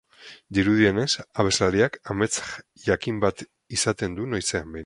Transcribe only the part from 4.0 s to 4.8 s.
du noizean behin.